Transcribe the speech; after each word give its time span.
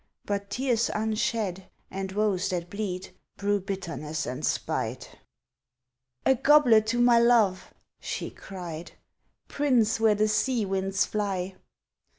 (But 0.25 0.49
tears 0.49 0.89
unshed 0.95 1.61
and 1.91 2.11
woes 2.13 2.49
that 2.49 2.71
bleed 2.71 3.13
Brew 3.37 3.59
bitterness 3.59 4.25
and 4.25 4.43
spite.) 4.43 5.19
"A 6.25 6.33
goblet 6.33 6.87
to 6.87 6.99
my 6.99 7.19
love!" 7.19 7.71
she 7.99 8.31
cried, 8.31 8.93
"Prince 9.47 9.99
where 9.99 10.15
the 10.15 10.27
sea 10.27 10.65
winds 10.65 11.05
fly!" 11.05 11.53